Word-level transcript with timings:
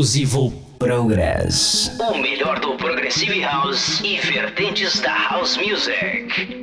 Exclusivo 0.00 0.50
Progress. 0.78 1.94
O 2.00 2.16
melhor 2.16 2.58
do 2.58 2.74
Progressive 2.76 3.40
House 3.40 4.00
e 4.02 4.16
vertentes 4.18 4.98
da 5.00 5.12
House 5.12 5.58
Music. 5.58 6.59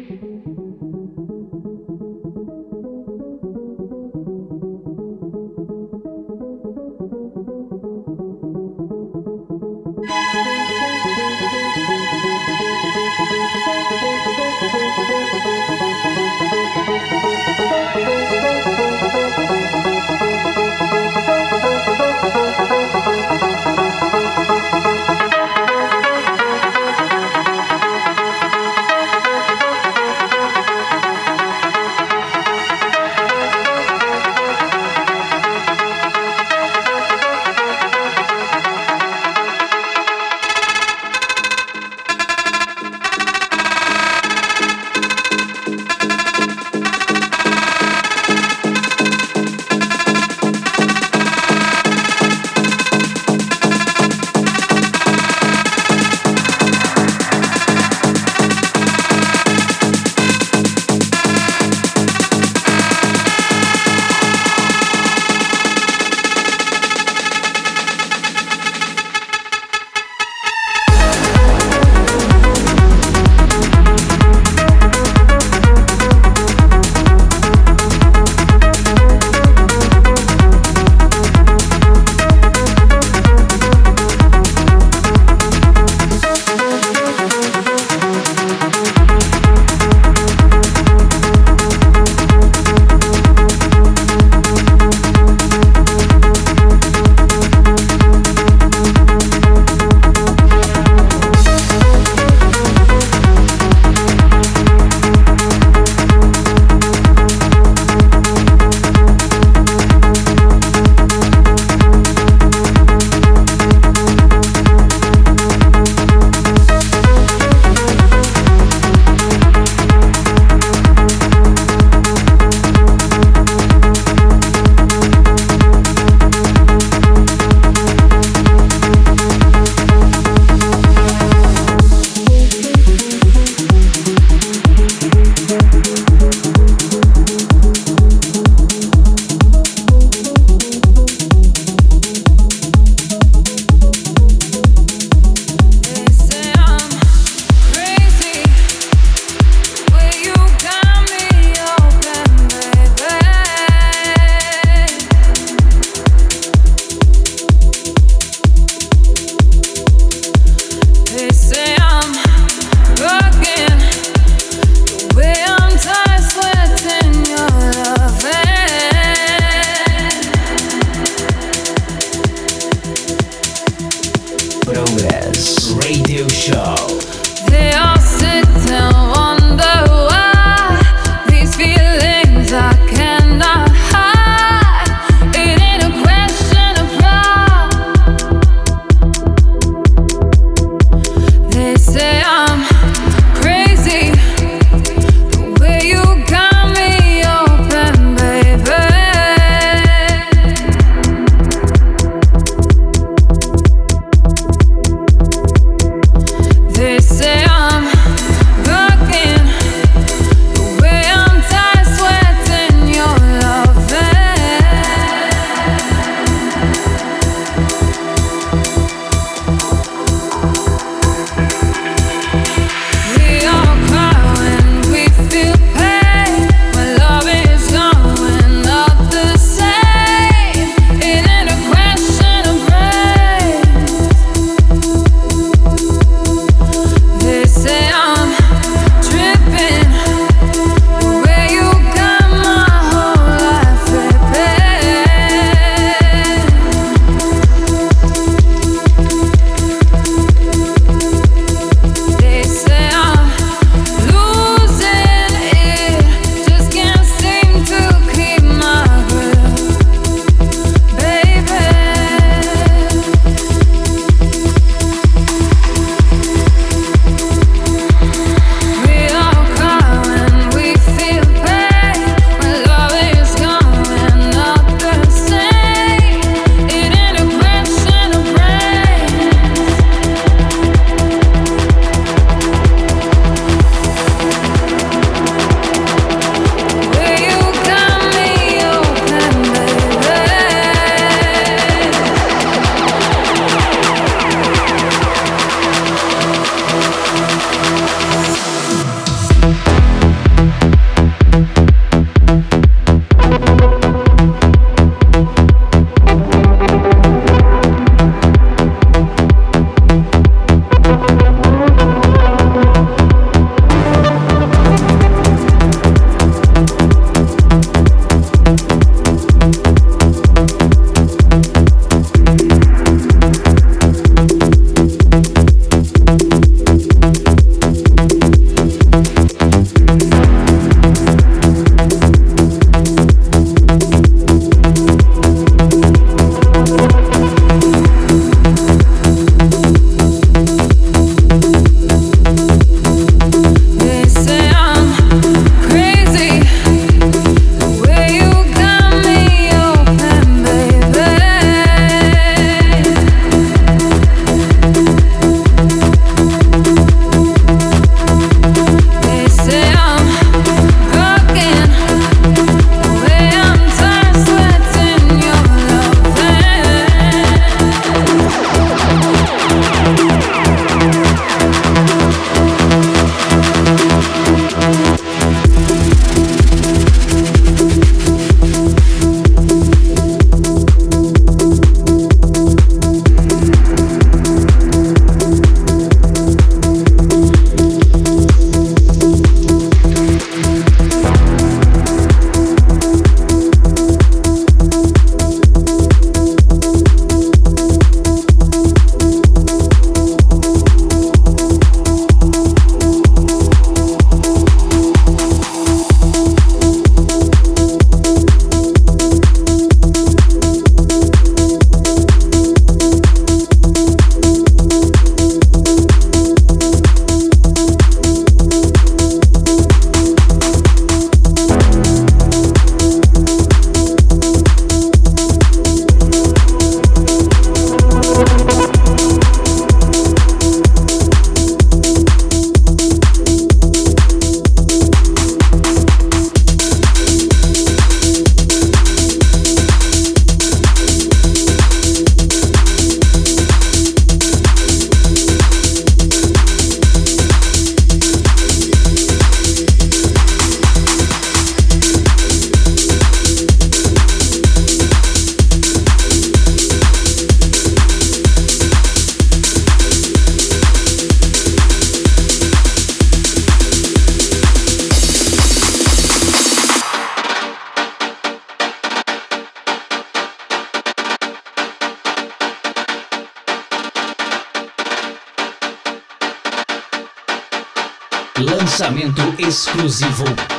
Exclusivo 479.77 480.56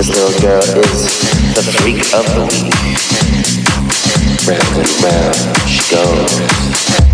This 0.00 0.08
little 0.08 0.40
girl 0.40 0.62
is 0.62 1.04
the 1.54 1.62
freak 1.76 2.00
of 2.14 2.24
the 2.32 2.40
week. 2.48 2.72
Round 4.48 4.78
and 4.78 5.02
round 5.04 5.68
she 5.68 5.94
goes. 5.94 7.09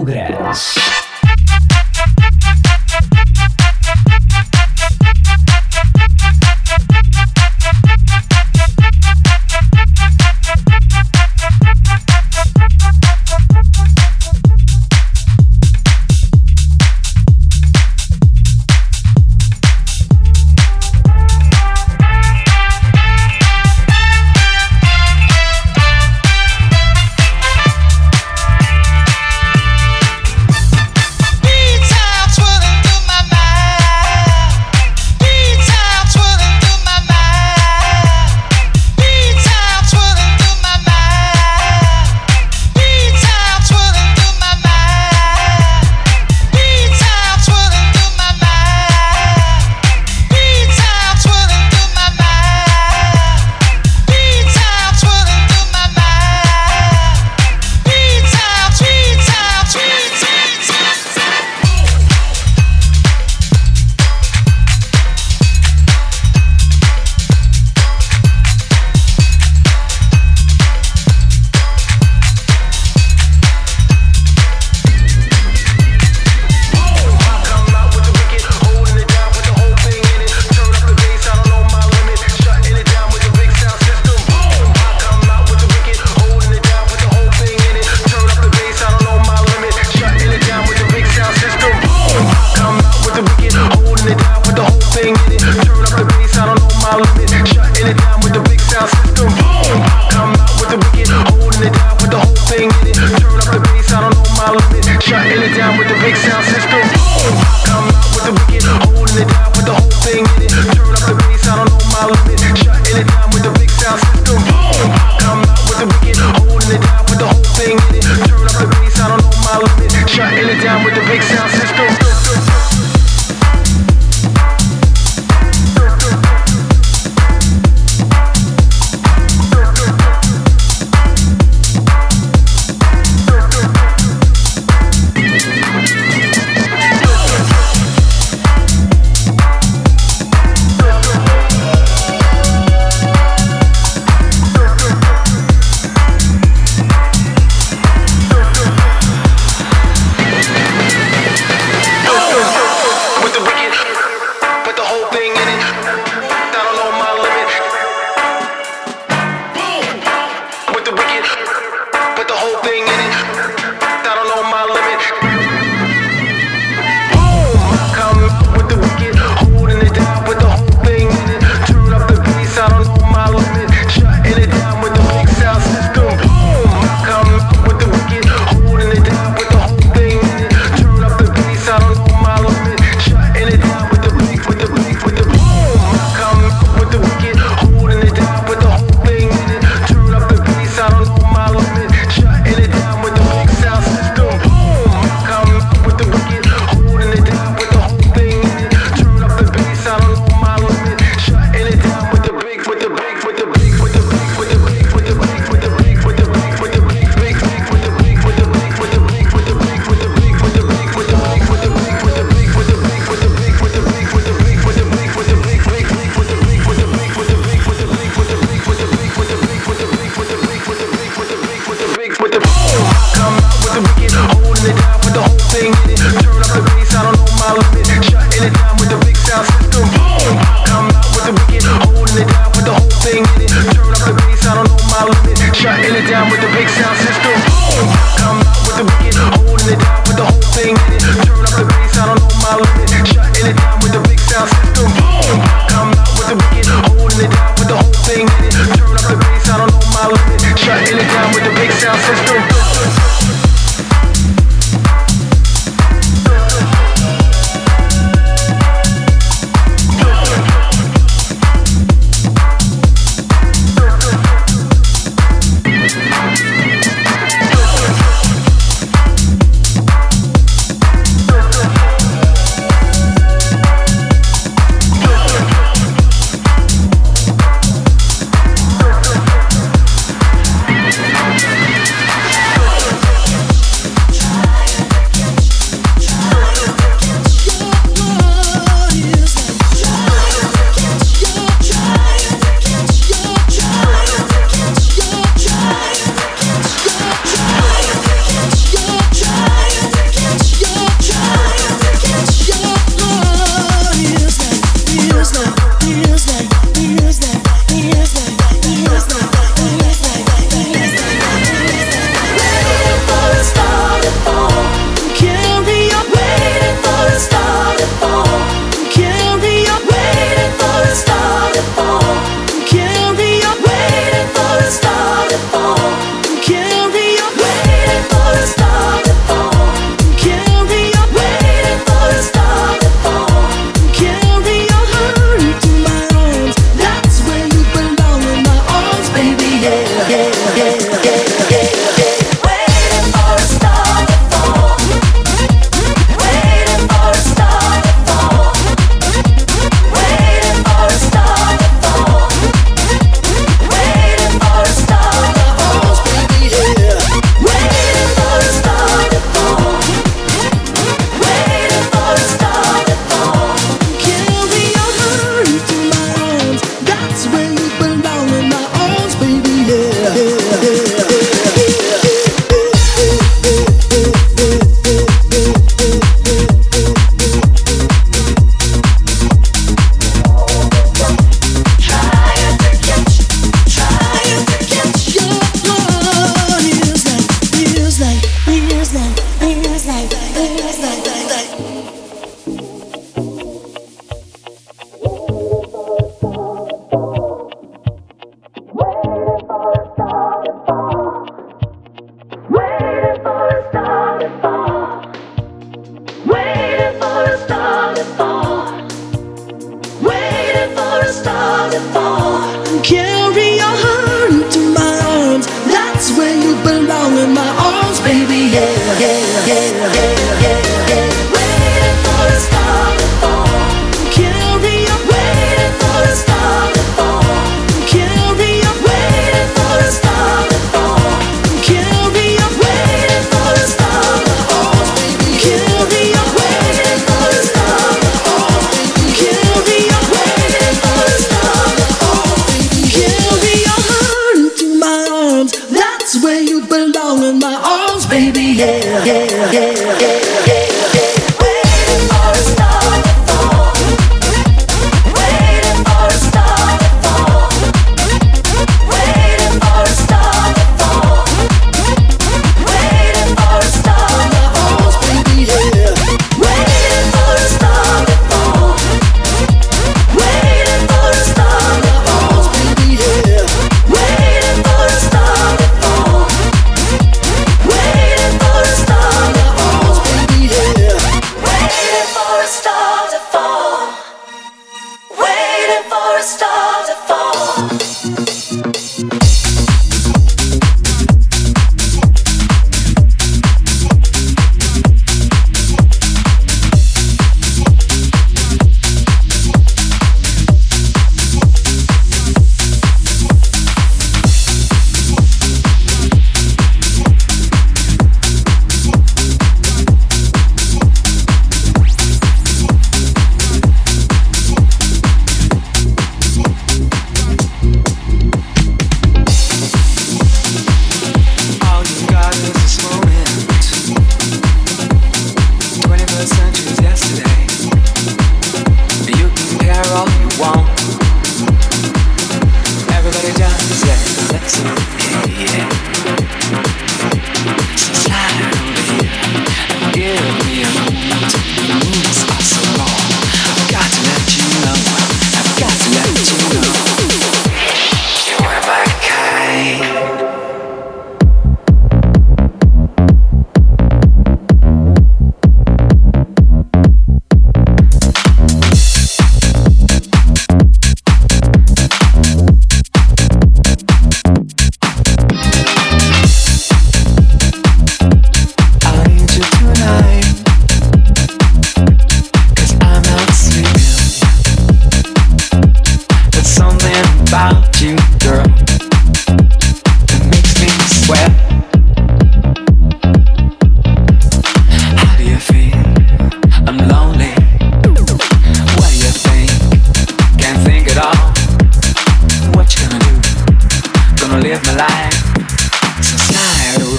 Progress. 0.00 0.79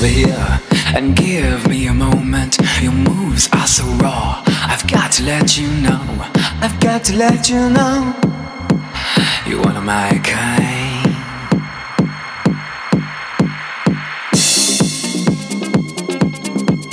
over 0.01 0.09
here 0.11 0.59
and 0.95 1.15
give 1.15 1.67
me 1.67 1.85
a 1.85 1.93
moment. 1.93 2.57
Your 2.81 2.91
moves 2.91 3.47
are 3.53 3.67
so 3.67 3.83
raw. 4.01 4.41
I've 4.47 4.87
got 4.89 5.11
to 5.13 5.23
let 5.23 5.57
you 5.57 5.67
know. 5.67 6.01
I've 6.61 6.79
got 6.79 7.03
to 7.05 7.15
let 7.15 7.49
you 7.49 7.69
know. 7.69 8.15
You're 9.45 9.61
one 9.61 9.77
of 9.77 9.83
my 9.83 10.19
kind. 10.23 11.15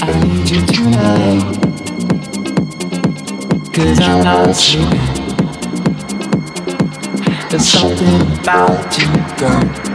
I 0.00 0.12
need 0.26 0.50
you. 0.50 0.66
Cause 3.72 4.00
I'm 4.00 4.24
not 4.24 4.56
sure 4.56 4.90
There's 7.48 7.68
something 7.68 8.38
about 8.38 8.98
you, 8.98 9.38
girl 9.38 9.88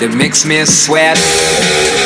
that 0.00 0.16
makes 0.16 0.46
me 0.46 0.64
sweat. 0.64 1.99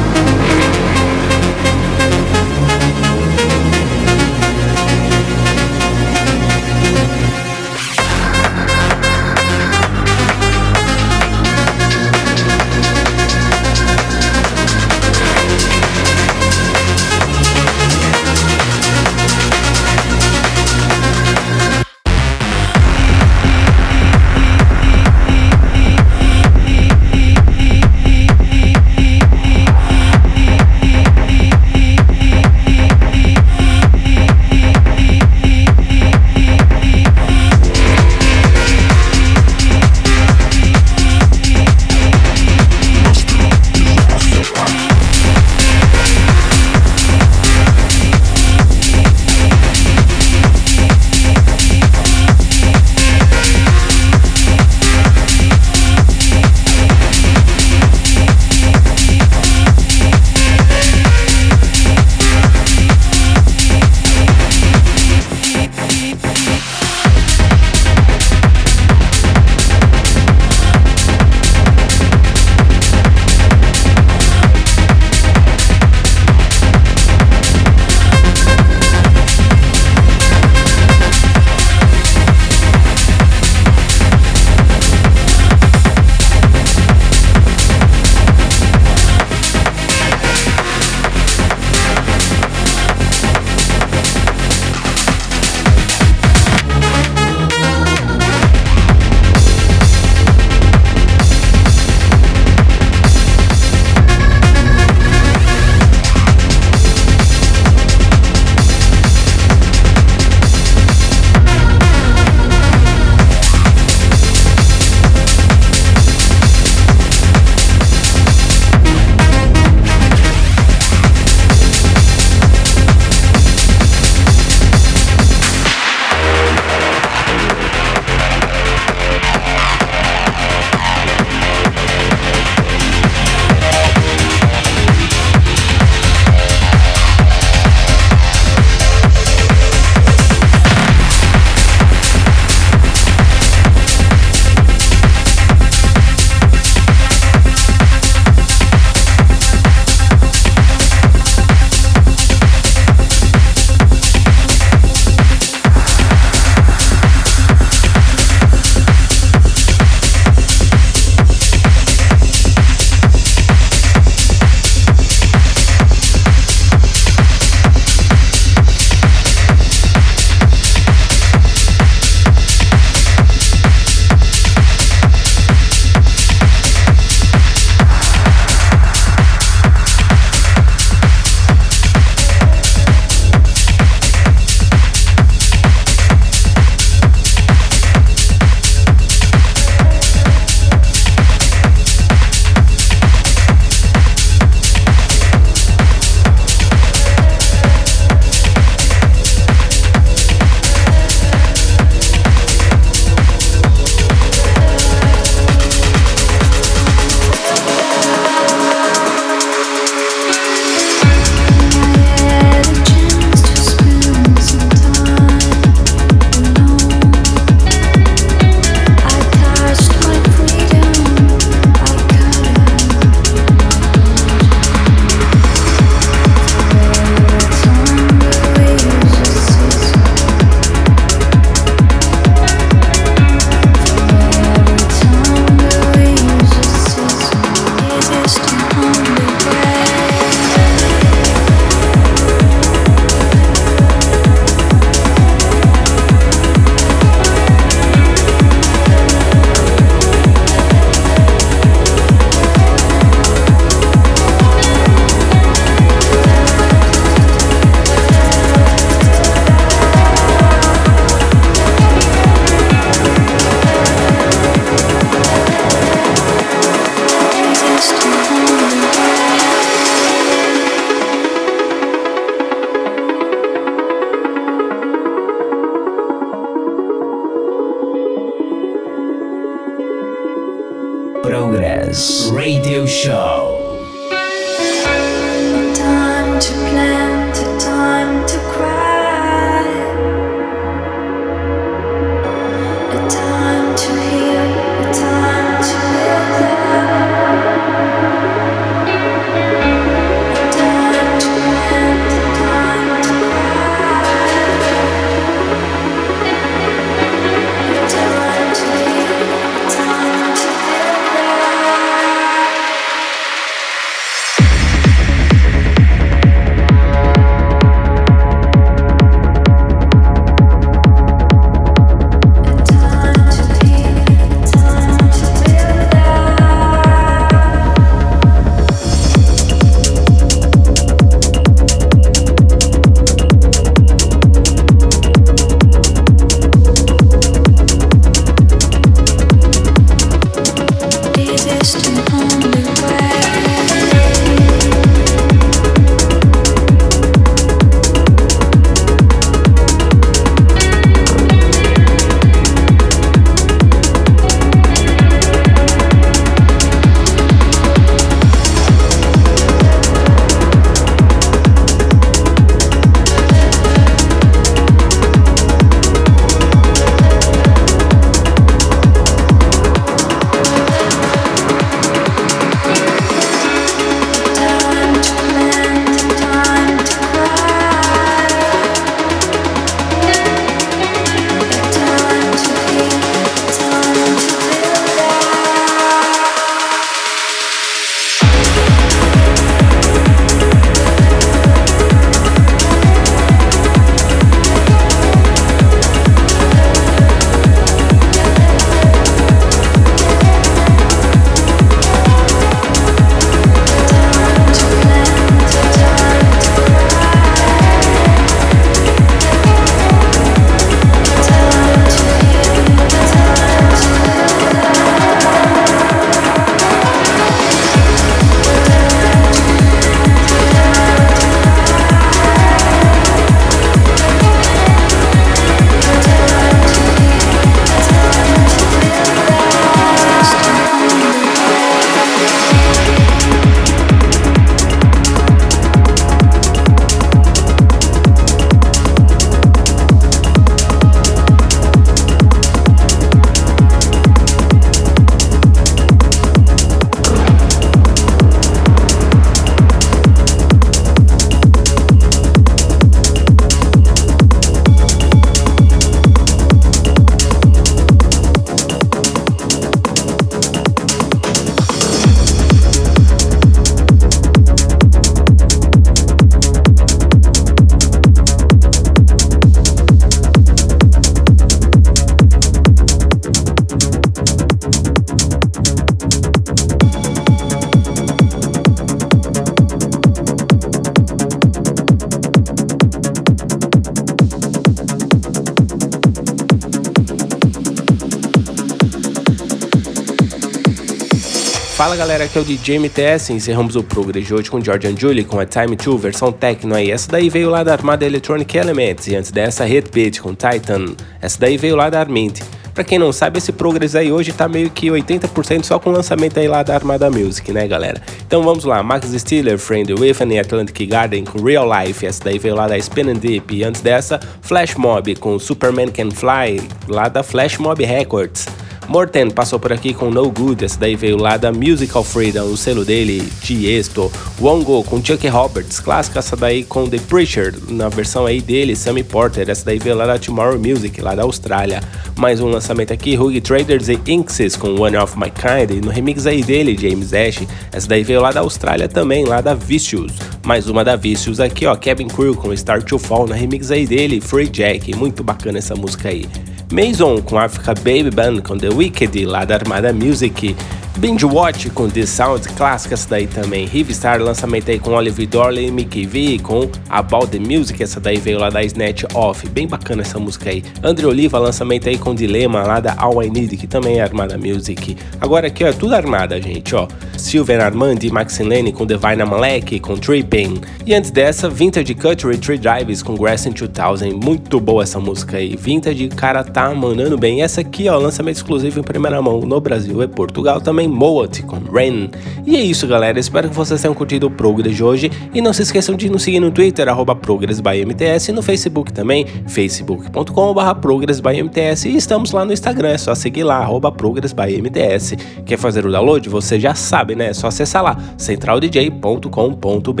Galera, 491.96 492.24
aqui 492.24 492.36
é 492.36 492.40
o 492.42 492.44
DJ 492.44 492.78
MTS. 492.78 493.32
Encerramos 493.32 493.74
o 493.74 493.82
Progress 493.82 494.26
de 494.26 494.34
hoje 494.34 494.50
com 494.50 494.60
Georgian 494.60 494.94
Julie 494.94 495.24
com 495.24 495.40
a 495.40 495.46
Time 495.46 495.74
2 495.74 495.98
versão 495.98 496.30
techno 496.30 496.74
aí. 496.74 496.90
Essa 496.90 497.10
daí 497.10 497.30
veio 497.30 497.48
lá 497.48 497.64
da 497.64 497.72
Armada 497.72 498.04
Electronic 498.04 498.54
Elements 498.54 499.06
e 499.06 499.16
antes 499.16 499.30
dessa 499.30 499.64
Headbeat 499.64 500.20
com 500.20 500.34
Titan. 500.34 500.94
Essa 501.22 501.40
daí 501.40 501.56
veio 501.56 501.74
lá 501.74 501.88
da 501.88 501.98
Armint. 501.98 502.40
Pra 502.74 502.84
quem 502.84 502.98
não 502.98 503.12
sabe, 503.12 503.38
esse 503.38 503.50
Progress 503.50 503.96
aí 503.96 504.12
hoje 504.12 504.30
tá 504.30 504.46
meio 504.46 504.68
que 504.68 504.88
80% 504.88 505.64
só 505.64 505.78
com 505.78 505.88
o 505.88 505.92
lançamento 505.94 506.38
aí 506.38 506.46
lá 506.46 506.62
da 506.62 506.74
Armada 506.74 507.10
Music, 507.10 507.50
né 507.50 507.66
galera? 507.66 508.02
Então 508.26 508.42
vamos 508.42 508.64
lá, 508.64 508.82
Max 508.82 509.08
Stiller, 509.08 509.56
Friend 509.56 509.94
With 509.94 510.16
e 510.30 510.38
Atlantic 510.38 510.86
Garden 510.86 511.24
com 511.24 511.42
Real 511.42 511.66
Life, 511.66 512.04
essa 512.04 512.22
daí 512.24 512.38
veio 512.38 512.54
lá 512.54 512.68
da 512.68 512.76
Spin 512.76 513.08
and 513.08 513.14
Deep. 513.14 513.54
E 513.54 513.64
antes 513.64 513.80
dessa, 513.80 514.20
Flash 514.42 514.74
Mob 514.74 515.16
com 515.16 515.38
Superman 515.38 515.88
Can 515.88 516.10
Fly, 516.10 516.60
lá 516.88 517.08
da 517.08 517.22
Flash 517.22 517.56
Mob 517.56 517.82
Records. 517.82 518.44
Morten 518.88 519.30
passou 519.30 519.58
por 519.58 519.72
aqui 519.72 519.92
com 519.92 520.10
No 520.10 520.30
Good, 520.30 520.64
essa 520.64 520.78
daí 520.78 520.94
veio 520.94 521.16
lá 521.16 521.36
da 521.36 521.50
Musical 521.50 522.04
Freedom, 522.04 522.44
o 522.44 522.56
selo 522.56 522.84
dele, 522.84 523.20
Tiesto. 523.40 524.12
Wongo 524.40 524.84
com 524.84 525.04
Chuck 525.04 525.26
Roberts, 525.26 525.80
clássica 525.80 526.20
essa 526.20 526.36
daí 526.36 526.62
com 526.62 526.88
The 526.88 526.98
Preacher, 526.98 527.52
na 527.68 527.88
versão 527.88 528.26
aí 528.26 528.40
dele, 528.40 528.76
Sammy 528.76 529.02
Porter, 529.02 529.50
essa 529.50 529.64
daí 529.64 529.80
veio 529.80 529.96
lá 529.96 530.06
da 530.06 530.18
Tomorrow 530.18 530.58
Music, 530.58 531.00
lá 531.00 531.16
da 531.16 531.24
Austrália. 531.24 531.82
Mais 532.16 532.40
um 532.40 532.46
lançamento 532.46 532.92
aqui, 532.92 533.18
Huggy 533.18 533.40
Traders 533.40 533.88
e 533.88 533.98
Inxes 534.06 534.54
com 534.54 534.80
One 534.80 534.96
of 534.96 535.18
My 535.18 535.32
Kind, 535.32 535.84
no 535.84 535.90
remix 535.90 536.24
aí 536.24 536.42
dele, 536.42 536.78
James 536.78 537.12
Ash, 537.12 537.44
essa 537.72 537.88
daí 537.88 538.04
veio 538.04 538.20
lá 538.20 538.30
da 538.30 538.40
Austrália 538.40 538.88
também, 538.88 539.24
lá 539.24 539.40
da 539.40 539.52
Vicious. 539.52 540.12
Mais 540.44 540.68
uma 540.68 540.84
da 540.84 540.94
Vicious 540.94 541.40
aqui, 541.40 541.66
ó, 541.66 541.74
Kevin 541.74 542.06
Crew 542.06 542.36
com 542.36 542.56
Star 542.56 542.80
to 542.82 542.98
Fall, 543.00 543.26
no 543.26 543.34
remix 543.34 543.72
aí 543.72 543.84
dele, 543.84 544.20
Free 544.20 544.48
Jack, 544.48 544.94
muito 544.94 545.24
bacana 545.24 545.58
essa 545.58 545.74
música 545.74 546.08
aí. 546.08 546.26
Mason 546.72 547.22
com 547.22 547.38
Africa 547.38 547.74
Baby 547.74 548.10
Band 548.10 548.42
com 548.42 548.58
The 548.58 548.68
Wicked 548.68 549.24
lá 549.24 549.44
da 549.44 549.54
Armada 549.54 549.92
Music. 549.92 550.56
Binge 550.98 551.26
Watch 551.26 551.68
com 551.70 551.90
The 551.90 552.06
Sound, 552.06 552.48
clássicas 552.56 553.04
daí 553.04 553.26
também. 553.26 553.66
Rivestar, 553.66 554.18
lançamento 554.18 554.70
aí 554.70 554.78
com 554.78 554.92
Oliver 554.92 555.28
Dorley 555.28 555.70
Mickey 555.70 556.06
V 556.06 556.38
com 556.42 556.70
About 556.88 557.26
the 557.28 557.38
Music, 557.38 557.82
essa 557.82 558.00
daí 558.00 558.16
veio 558.16 558.38
lá 558.38 558.48
da 558.48 558.64
Snatch 558.64 559.04
Off, 559.12 559.46
bem 559.50 559.68
bacana 559.68 560.00
essa 560.00 560.18
música 560.18 560.48
aí. 560.48 560.64
André 560.82 561.06
Oliva, 561.06 561.38
lançamento 561.38 561.86
aí 561.86 561.98
com 561.98 562.14
Dilema 562.14 562.62
lá 562.62 562.80
da 562.80 562.94
All 562.96 563.22
I 563.22 563.28
Need, 563.28 563.58
que 563.58 563.66
também 563.66 563.98
é 563.98 564.02
Armada 564.02 564.38
Music. 564.38 564.96
Agora 565.20 565.48
aqui 565.48 565.64
ó, 565.64 565.68
é 565.68 565.72
tudo 565.74 565.94
Armada, 565.94 566.40
gente, 566.40 566.74
ó. 566.74 566.88
Sylvan 567.18 567.58
Armand 567.58 567.98
e 568.02 568.10
Maxine 568.10 568.72
com 568.72 568.86
Divine 568.86 569.24
Malek 569.24 569.78
com 569.80 569.98
Tripping. 569.98 570.62
E 570.86 570.94
antes 570.94 571.10
dessa, 571.10 571.50
Vintage 571.50 571.94
Country 571.94 572.38
Tree 572.38 572.58
Drives 572.58 573.02
com 573.02 573.14
Grass 573.14 573.44
in 573.44 573.52
2000, 573.52 574.18
muito 574.18 574.58
boa 574.58 574.82
essa 574.82 574.98
música 574.98 575.36
aí. 575.36 575.56
Vintage, 575.56 576.08
cara 576.08 576.42
tá 576.42 576.74
mandando 576.74 577.18
bem. 577.18 577.42
Essa 577.42 577.60
aqui 577.60 577.86
ó, 577.86 577.98
lançamento 577.98 578.36
exclusivo 578.36 578.80
em 578.80 578.82
primeira 578.82 579.20
mão 579.20 579.40
no 579.40 579.60
Brasil 579.60 580.02
e 580.02 580.08
Portugal 580.08 580.58
também 580.58 580.85
Moat 580.88 581.42
com 581.42 581.58
Rain. 581.72 582.10
E 582.46 582.56
é 582.56 582.60
isso, 582.60 582.86
galera. 582.86 583.18
Espero 583.18 583.48
que 583.48 583.54
vocês 583.54 583.80
tenham 583.80 583.94
curtido 583.94 584.26
o 584.26 584.30
Progress 584.30 584.76
de 584.76 584.84
hoje. 584.84 585.10
E 585.34 585.40
não 585.40 585.52
se 585.52 585.62
esqueçam 585.62 585.94
de 585.96 586.08
nos 586.08 586.22
seguir 586.22 586.40
no 586.40 586.50
Twitter, 586.50 586.88
ProgressByMTS, 587.20 588.28
e 588.28 588.32
no 588.32 588.42
Facebook 588.42 588.92
também, 588.92 589.26
facebook.com.br 589.46 590.74
ProgressByMTS. 590.80 591.86
E 591.86 591.96
estamos 591.96 592.32
lá 592.32 592.44
no 592.44 592.52
Instagram, 592.52 592.90
é 592.90 592.98
só 592.98 593.14
seguir 593.14 593.44
lá, 593.44 593.66
ProgressByMTS. 593.96 595.16
Quer 595.44 595.58
fazer 595.58 595.86
o 595.86 595.90
download? 595.90 596.28
Você 596.28 596.58
já 596.60 596.74
sabe, 596.74 597.14
né? 597.14 597.28
É 597.28 597.34
só 597.34 597.48
acessar 597.48 597.82
lá, 597.82 597.96
centraldj.com.br. 598.16 600.00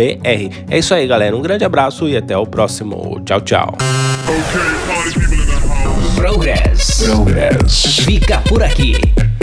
É 0.70 0.78
isso 0.78 0.94
aí, 0.94 1.06
galera. 1.06 1.36
Um 1.36 1.42
grande 1.42 1.64
abraço 1.64 2.08
e 2.08 2.16
até 2.16 2.36
o 2.36 2.46
próximo. 2.46 3.20
Tchau, 3.24 3.40
tchau. 3.40 3.74
Progress. 6.16 7.04
Progress. 7.04 8.00
Fica 8.04 8.38
por 8.48 8.62
aqui. 8.62 8.94